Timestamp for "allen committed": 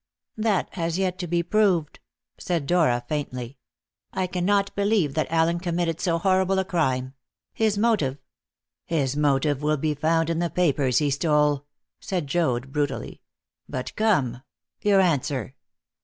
5.29-6.01